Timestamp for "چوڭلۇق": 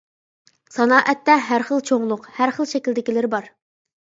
1.91-2.25